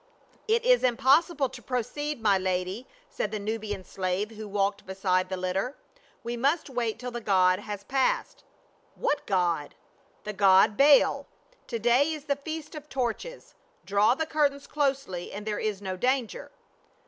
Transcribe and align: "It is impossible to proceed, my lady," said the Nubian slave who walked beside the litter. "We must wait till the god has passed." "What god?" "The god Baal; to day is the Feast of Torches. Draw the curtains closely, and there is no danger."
"It 0.47 0.65
is 0.65 0.83
impossible 0.83 1.47
to 1.49 1.61
proceed, 1.61 2.23
my 2.23 2.35
lady," 2.35 2.87
said 3.07 3.29
the 3.29 3.37
Nubian 3.37 3.83
slave 3.83 4.31
who 4.31 4.47
walked 4.47 4.87
beside 4.87 5.29
the 5.29 5.37
litter. 5.37 5.77
"We 6.23 6.35
must 6.35 6.71
wait 6.71 6.97
till 6.97 7.11
the 7.11 7.21
god 7.21 7.59
has 7.59 7.83
passed." 7.83 8.43
"What 8.95 9.27
god?" 9.27 9.75
"The 10.23 10.33
god 10.33 10.75
Baal; 10.75 11.27
to 11.67 11.77
day 11.77 12.13
is 12.13 12.25
the 12.25 12.35
Feast 12.35 12.73
of 12.73 12.89
Torches. 12.89 13.53
Draw 13.85 14.15
the 14.15 14.25
curtains 14.25 14.65
closely, 14.65 15.31
and 15.31 15.45
there 15.45 15.59
is 15.59 15.83
no 15.83 15.95
danger." 15.95 16.49